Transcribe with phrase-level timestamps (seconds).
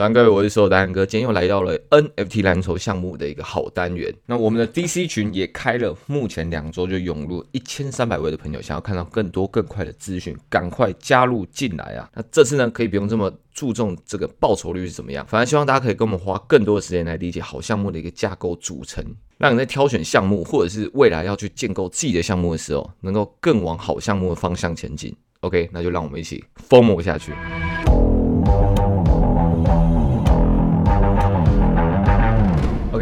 [0.00, 4.10] 早安各位，我是所有大汉哥，今天又来到了 NFT 蓝筹项目的一个好单元。
[4.24, 12.08] 那我们的 DC 群也开了，目前两周就涌入一千三百位的朋友，想要看到更多更快的资讯，赶快加入进来啊！
[12.14, 19.04] 那这次呢，可以不用这么注重这个报酬率是怎么样，反而希望大家可以跟我们花更多的时间来理解好项目的一个架构组成，
[19.36, 25.14] 让你在挑选项目或者是未来要去建构自己的项目的时候，能够更往好项目的方向前进。
[25.40, 27.34] OK，那就让我们一起 FOMO 下去。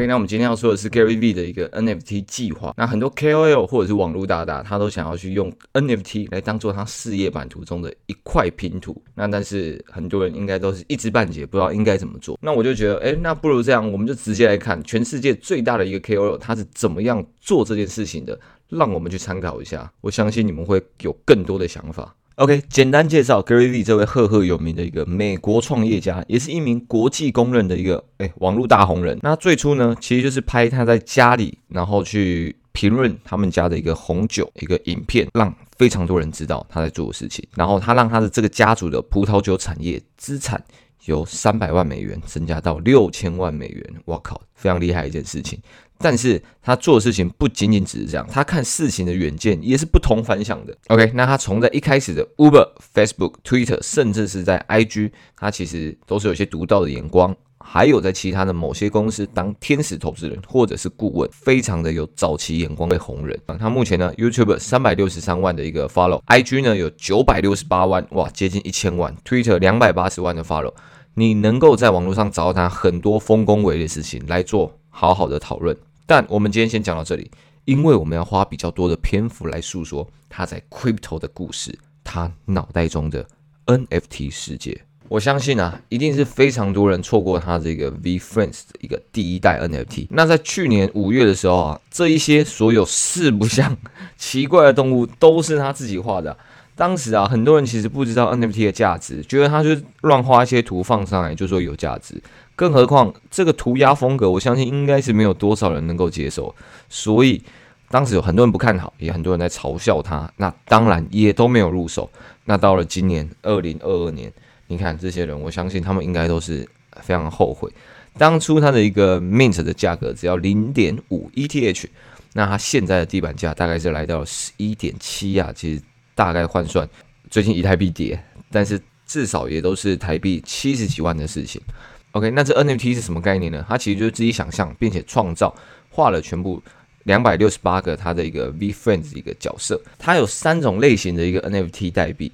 [0.09, 2.73] 那我们今天要说的是 Gary V 的一个 NFT 计划。
[2.79, 9.01] 那很多 KOL 或者是网络大大，他都想要去用 NFT 来当做他事业版图中的一块拼图。
[9.15, 12.39] 那但是很多人应该都是一知半解，不知道应该怎么做。
[12.41, 19.93] 那我就觉得，哎，那不如这样，我们就直接来看全世界最大的一个 KOL 他是怎么样做这件事情的，让我们去参考一下。
[20.01, 22.15] 我相信你们会有更多的想法。
[22.39, 29.19] OK，简单介绍 Gary 这位赫赫有名的一个美国创业家，也是一名国际公认的一个诶网络大红人。
[29.23, 37.45] 那最初呢，其实就是拍他在家里，然后去评论他们家的一个红酒一个影片，让非常多人知道他在做的事情。
[37.57, 40.65] 然后他让他的这个家族的葡萄酒产业资产
[41.07, 43.95] 由三百万美元增加到六千万美元。
[44.05, 45.59] 哇靠，非常厉害一件事情。
[45.99, 50.77] 但是他做的事情不仅仅只是这样，他看事情的远见也是不同凡响的。
[50.89, 57.35] OK，那他从在一开始的 Uber、Facebook、Twitter，甚至是在 IG，他其实都是有些独到的眼光。
[57.61, 63.39] 还有在其他的某些公司当天使投资人或者是顾问，非常的有早期眼光的红人。
[63.59, 70.73] 他目前呢，YouTube 三百六十三万的一个 Follow，IG 呢有九百六十八万，哇，接近一千万，Twitter 两百八十万的 Follow。
[71.15, 75.77] 你能够在网络上找到他很多丰功伟业的事情来做好好的讨论。
[76.09, 77.31] 但我们今天先讲到这里，
[77.67, 83.27] 因为我们要花比较多的篇幅来诉说他在 Crypto 的故事，他脑袋中的
[83.67, 84.81] NFT 世界。
[85.11, 90.07] 我相信啊，一定是非常多人错过他这个 V Friends 的一个第一代 NFT。
[90.09, 93.77] 那在去年五月的时候啊，这一些所有四不像、
[94.17, 96.35] 奇怪的动物都是他自己画的。
[96.79, 99.71] 当时啊，很多人其实不知道 NFT 的价值，觉得他就
[100.03, 102.23] 乱画一些图放上来就说有价值。
[102.55, 106.55] 更何况这个涂鸦风格，我相信应该是没有多少人能够接受，
[106.89, 107.43] 所以
[107.91, 110.33] 当时有很多人不看好，也很多人在嘲笑他。
[110.37, 112.09] 那当然也都没有入手。
[112.45, 114.33] 那到了今年二零二二年，
[114.69, 116.65] 你看这些人，我相信他们应该都是
[117.03, 117.69] 非常后悔
[118.17, 121.87] 当初它的一个 Mint 的价格只要零点五 ETH，
[122.35, 125.53] 那它现在的地板价大概是来到了十一点七啊。
[125.55, 125.83] 其实
[126.19, 126.89] 大概换算，
[127.31, 128.21] 最近以太币跌，
[128.51, 131.63] 但是至少也都是台币七十几万的事情。
[132.11, 133.65] OK，那这 NFT 是什么概念呢？
[133.69, 135.55] 它其实就是自己想象并且创造，
[135.89, 136.61] 画了全部
[137.05, 139.81] 两百六十八个它的一个 V Friends 一个角色。
[139.97, 142.33] 它有三种类型的一个 NFT 代币，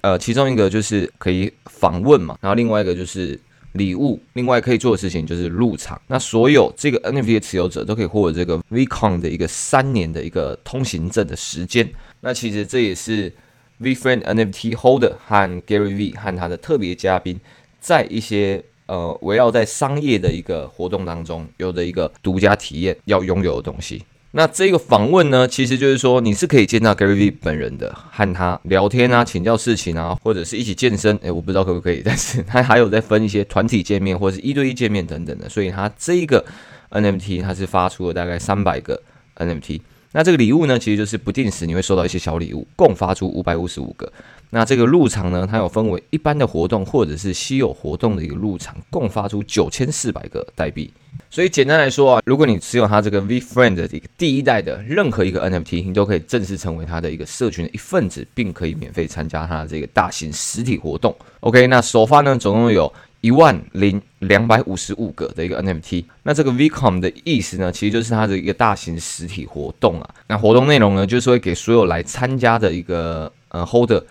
[0.00, 3.38] 呃，其中一个就是可以访问嘛，然后另外一个就是
[3.74, 6.02] 礼物，另外可以做的事情就是入场。
[6.08, 11.88] 那所有这个 NFT 的持有者都可以获得这个 Vcon 的一个三年的一个通行证的时间。
[12.20, 13.32] 那其实这也是
[13.78, 17.38] V Friend NFT Holder 和 Gary V 和他的特别嘉宾
[17.80, 18.62] 在一些。
[18.90, 24.02] 呃，围绕在商业的一个活动当中，有的一个独家体验要拥有的东西。
[24.32, 31.16] 那这个访问呢，其实就是说你是可以见到 Gary V 本人的，和他聊天啊，请教事情啊，或者是一起健身。
[31.22, 35.48] 诶，我不知道可不可以， 但是他还有在分一些团体见面或者是一对一见面等等的。
[35.48, 36.44] 所以他这个
[36.90, 39.00] NFT 他是发出了大概三百个
[39.36, 39.80] NFT。
[40.12, 44.12] 那这个礼物呢，其实就是不定时你会收到一些小礼物，共发出五百五十五个。
[44.52, 50.92] 那这个入场呢，它有分为一般的活动或者是稀有活动的一个入场，共发出九千四百个代币。
[51.30, 61.14] 所以简单来说啊，如果你持有它这个 V Friend 的一个第一代的任何一个 NFT，你都可以正式成为它的一个社群的一份子，并可以免费参加它的这个大型实体活动。
[61.38, 62.92] OK，那首发呢，总共有。
[63.20, 70.14] 一万零两百五十五个的一个 NFT，那这个 VeeCon 的意思呢，其实就是它的一个大型实体活动啊。
[70.28, 74.02] 那活动内容呢，就是会给所有来参加的一个呃 Holder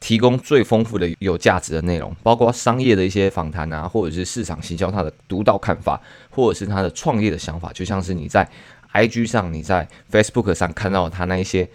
[0.00, 8.48] 提供最丰富的有价值的内容，包括商业的一些访谈啊，或者是市场行销他的独到看法，或者是他的创业的想法，就像是你在
[8.92, 11.68] IG 上、你在 Facebook 上看到他那一些，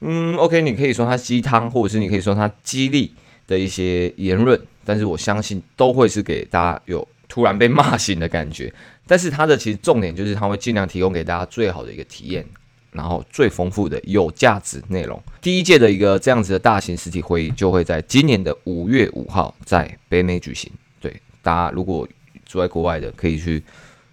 [0.00, 3.12] 嗯，OK，你可以说他鸡汤，或者是你可以说他激励
[3.46, 4.58] 的一些言论。
[4.84, 8.72] 但是我相信都会是给大家有突然被骂醒的感觉。
[9.06, 12.44] 但是它的其实重点就是它会尽量提供给大家最好的一个体验，
[12.90, 15.22] 然后最丰富的有价值内容。
[15.42, 20.70] 第一届的一个这样子的大型实体会议就会在今年的五月五号在北美举行。
[21.00, 22.08] 对，大家如果
[22.46, 23.62] 住在国外的可以去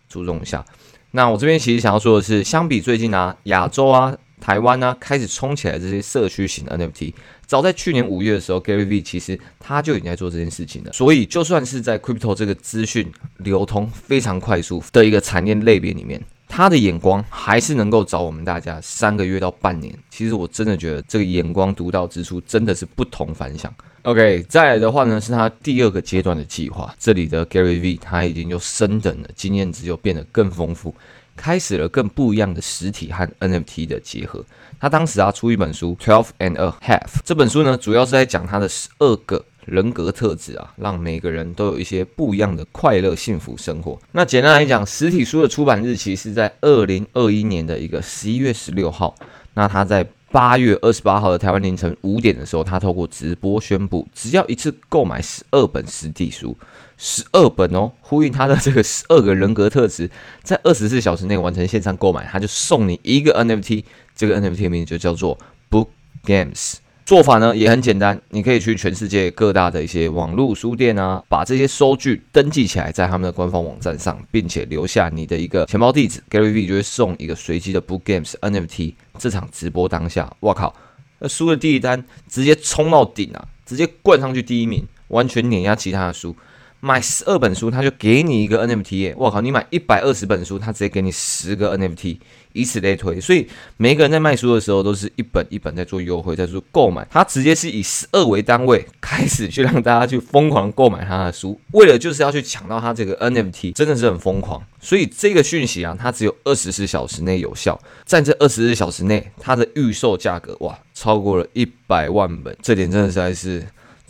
[0.10, 0.66] 注重一下。
[1.12, 7.14] 那我这边其实想要说的是，相比最近啊亚洲啊台湾呢、啊、开始冲起来这些社区型 NFT。
[7.46, 10.92] 早在去年五月的时候，Gary V 其实他就已经在做这件事情了。
[10.92, 19.94] 所以，就算是在 Crypto 这个资讯流通非常快速的一个产业类别里面，他的眼光还是能够找我们大家三个月到半年。
[20.10, 23.74] 其实我真的觉得这个眼光独到之处真的是不同凡响。
[24.04, 26.96] OK，再来的话呢，是他第二个阶段的计划。
[26.98, 30.96] 这里的 Gary V 他已经又升等了，经验值又变得更丰富。
[31.42, 34.46] 开始了更不一样的实体和 NFT 的结合。
[34.80, 44.00] 他当时啊出一本书《Twelve and a Half》，这本书呢主要是在讲他的十二个人格特质啊，让每个人都有一些不一样的快乐幸福生活。
[44.12, 49.16] 那简单来讲，实体书的出版日期是在二零二一年的一个十一月十六号。
[49.56, 56.56] 那他在八月二十八号的台湾凌晨五点的时候，他透过直播宣布，只要一次购买十二本实体书。
[57.04, 60.08] 十二本哦，呼应他的这个十二个人格特质，
[60.44, 63.84] 在二十四小时内完成线上购买，他就送你一个 NFT。
[64.16, 65.36] 这个 NFT 的名字就叫做
[65.72, 65.88] Book
[66.24, 66.76] Games。
[67.04, 78.94] 做法呢也很简单，你可以去全世界各大的一些网络书店啊，把这些收据登记起来，在他们的官方网站上，并且留下你的一个钱包地址，Gary V 就会送一个随机的 Book Games NFT。
[79.18, 80.76] 这场直播当下，我靠，
[81.18, 86.36] 那书的第一单直接冲到顶啊，直接灌上去第一名，完全碾压其他的书。
[86.84, 89.16] 买十二本书，他就给你一个 NFT 耶！
[89.16, 92.18] 我靠，你买一百二十本书，他直接给你十个 NFT，
[92.54, 93.22] 以此类推。
[93.22, 93.48] 所以
[93.78, 97.08] 每一个人在卖书的时候，都是一本一本在做优惠，在做购买。
[97.12, 104.64] 他直接是以十二为单位，开始去让大家去疯狂购买他的书，为了就是要去抢到他这个 NFT，真的是很疯狂。
[104.80, 113.64] 所以这个讯息啊，它只有二十四小时内有效，在这二十四小时内，它的预售价格哇，超过了一百万本，这点真的实在是。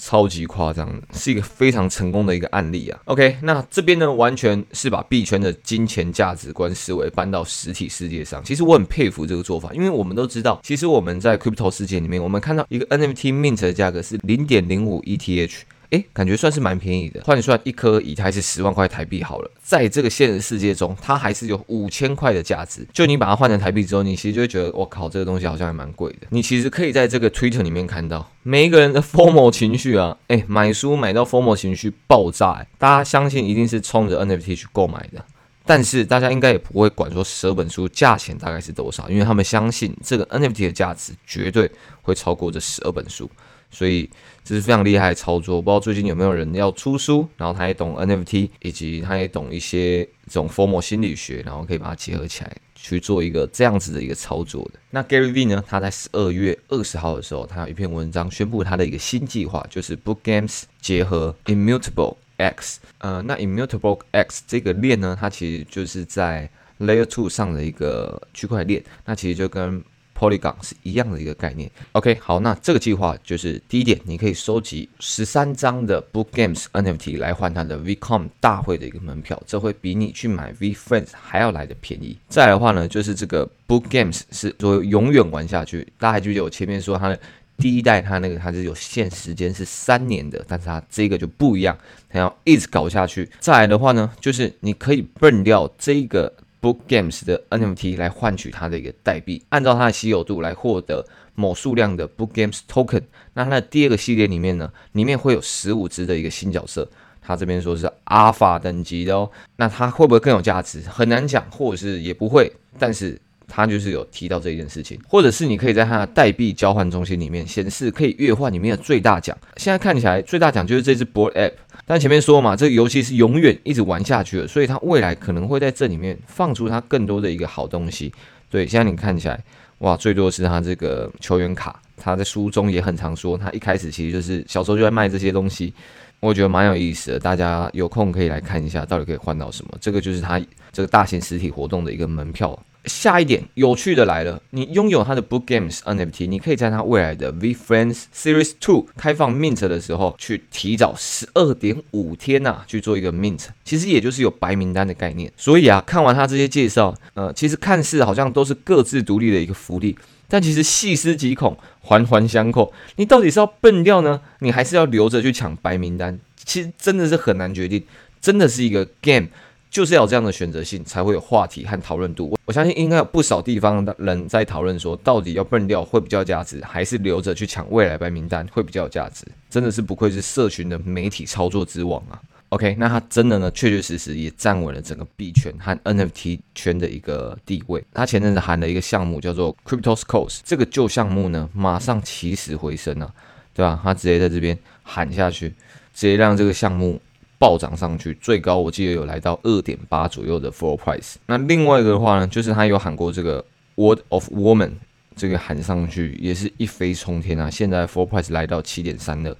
[0.03, 2.99] 超级夸张的，是一个非常成功的一个案例啊。
[3.05, 8.43] OK，那这边呢，完全是把币圈的金钱价值观思维搬到实体世界上。
[8.43, 15.53] 其实我很佩服这个做法，因为我们都知道，其实我们在 Crypto 世界里面，我们看到一个 NFT Mint 的价格是零点零五 ETH。
[15.91, 17.21] 诶，感觉算是蛮便宜的。
[17.23, 22.87] 换算一颗以太是十万块台币好了，在这个现实世界中，它还是有五千块的价值。
[22.93, 26.27] 就你把它换成台币之后，你其实就会觉得，我靠，这个东西好像还蛮贵的。
[26.29, 35.23] 你其实可以在这个 Twitter 里面看到每一个人的 Formo 情绪啊，诶，买书买到 Formo 情绪爆炸，大家相信一定是冲着 NFT 去购买的。
[35.63, 41.69] 但是大家应该也不会管说十二本书价钱大概是多少，因为他们相信这个 NFT 的价值绝对
[42.01, 43.29] 会超过这十二本书。
[43.71, 44.09] 所以
[44.43, 54.79] 这是非常厉害的操作，不知道最近有没有人要出书，然后他也懂 NFT，以及他也懂一些这种 formal 心理学，然后可以把它结合起来去做一个这样子的一个操作的。
[54.89, 55.63] 那 Gary V 呢？
[55.67, 62.79] 他在十二月二十号的时候，他有一篇文章宣布他的一个新计划，就是 Book Games 结合 Immutable X。
[62.97, 69.81] 呃，那 Immutable X 这个链呢，它其实就是在 Layer Two 上的一个区块链，那其实就跟
[70.21, 71.67] Polygon 是一样的一个概念。
[71.93, 82.15] OK，好，那这个计划就是第一点，你可以收集十三张的 Book Games NFT 来换它的 VCon 大会的一个门票，这会比你去买 VFriends 还要来的便宜。
[82.29, 85.87] 再来的话呢，就是这个 Book Games 是说永远玩下去。
[85.97, 87.19] 大家还记得我前面说它的
[87.57, 91.75] 第一代，它那个它是有限时间是三年的，但是它这个就不一样，
[92.07, 93.27] 它要一直搞下去。
[93.39, 96.31] 再来的话呢，就是你可以 burn 掉这个。
[96.61, 101.05] Book Games 的 NFT 来换取它的一个代币，按照它的稀有度来获得
[101.35, 103.01] 某数量的 Book Games Token。
[103.33, 106.87] 那它的第二个系列里面呢，里面会有十五只的一个新角色，
[107.21, 109.29] 它这边说是 Alpha 等级的哦。
[109.55, 110.81] 那它会不会更有价值？
[110.81, 112.51] 很难讲，或者是也不会。
[112.77, 113.19] 但是
[113.53, 119.37] 他就是有提到这件事情，或者是你可以在他的代币交换中心里面显示可以兑换里面的最大奖。
[119.57, 121.51] 现在看起来最大奖就是这只 Board App。
[121.85, 128.13] 但前面说嘛，这个游戏是永远一直玩下去的，所以它未来可能会在这里面放出它更多的一个好东西。
[128.49, 129.43] 对，现在你看起来，
[129.79, 135.73] 哇，最多是它这个球员卡，他在书中也很常说，他一开始其实就是小时候就在卖这些东西，
[136.21, 139.77] 我觉得蛮有意思的，大家有空可以来看一下，到底可以换到什么。
[139.81, 140.39] 这个就是它
[140.71, 142.57] 这个大型实体活动的一个门票。
[142.85, 155.31] 下一点有趣的来了，你拥有它的 Book Games NFT，你可以在它未来的 VFriends Series Two 开放 Mint 的时候，去提早十二点五天呐、啊、去做一个 Mint，其实也就是有白名单的概念。
[155.37, 159.95] 所以啊，看完它这些介绍，呃，其实看似好像都是各自独立的一个福利，
[160.27, 162.73] 但其实细思极恐，环环相扣。
[162.95, 166.19] 你到底是要笨掉呢，你还是要留着去抢白名单？
[166.43, 167.83] 其实真的是很难决定，
[168.19, 169.27] 真的是一个 Game。
[169.71, 172.37] 就是要这样的选择性，才会有话题和讨论度。
[172.45, 179.25] 我相信应该有不少地方的人在讨论说，到底要 burn 掉会比较有价值，还是留着去抢未来白名单会比较有价值？
[179.49, 187.81] 真的是不愧是社群的媒体操作之王啊！OK，那它真的呢，确确实实也站稳了整个币圈和 NFT 圈的一个地位。
[187.93, 193.13] 它前阵子喊了一个项目叫做 Cryptoscopes，这个旧项目呢，马上起死回生了，
[193.53, 193.79] 对吧？
[193.81, 195.47] 它直接在这边喊下去，
[195.93, 196.99] 直接让这个项目
[197.41, 201.15] 暴涨上去，最高我记得有来到二点八左右的 floor price。
[201.25, 203.43] 那另外一个的话呢，就是他有喊过这个
[203.73, 204.73] Word of Woman，
[205.15, 207.49] 这个喊上去也是一飞冲天啊！
[207.49, 209.35] 现在 floor price 来到七点三了，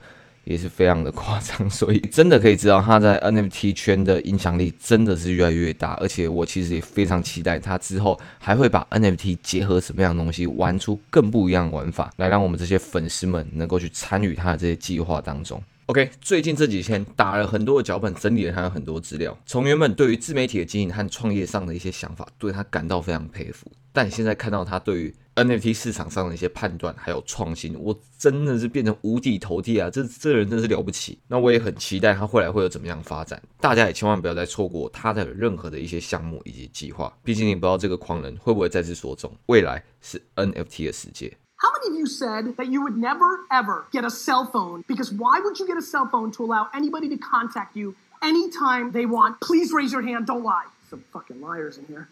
[0.46, 1.70] 也是非常的夸张。
[1.70, 15.62] 所以真的可以知道他在 NFT 圈的影响力真的是越来越大，而且我其实也非常期待他之后还会把 NFT 结合什么样的东西，玩出更不一样的玩法，来让我们这些粉丝们能够去参与他的这些计划当中。
[15.92, 19.38] OK，最近这几天打了很多的脚本，整理了他很多资料。
[19.46, 23.70] 从原本对于自媒体的经营和创业上的一些想法，对他感到非常佩服。
[23.92, 29.90] 但现在看到他对于 NFT 市场上的一些判断还有创新，我真的是变成五体投地啊！
[29.90, 31.20] 这这人真是了不起。
[31.28, 33.44] 那我也很期待他未来会有怎么样发展。
[33.60, 37.14] 大家也千万不要再错过他的任何的一些项目以及计划。
[37.22, 41.34] 毕竟你不知道这个狂人会不会再次说中，未来是 NFT 的世界。
[41.62, 44.84] How many of you said that you would never, ever get a cell phone?
[44.88, 48.92] Because why would you get a cell phone to allow anybody to contact you anytime
[48.92, 49.40] they want?
[49.42, 50.66] Please raise your hand, don't lie.
[50.90, 52.10] Some fucking liars in here.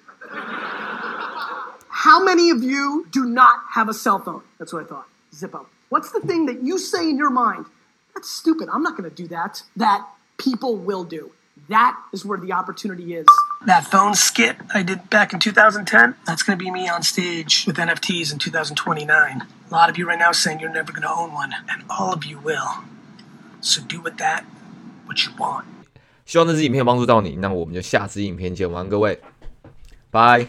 [1.90, 4.44] How many of you do not have a cell phone?
[4.60, 5.08] That's what I thought.
[5.34, 5.66] Zippo.
[5.90, 7.66] What's the thing that you say in your mind?
[8.14, 8.70] That's stupid.
[8.72, 9.64] I'm not going to do that.
[9.76, 11.32] That people will do.
[11.69, 13.27] That is where the opportunity is.
[13.65, 17.65] That phone skit I did back in 2010, that's going to be me on stage
[17.67, 19.09] with NFTs in 2029.
[19.71, 22.13] A lot of you right now saying you're never going to own one, and all
[22.13, 22.85] of you will.
[23.61, 24.45] So do with that
[25.07, 25.65] what you want.
[26.27, 29.21] 希望这支影片帮助到你，那我们就下支影片见，晚安各位，
[30.11, 30.47] 拜。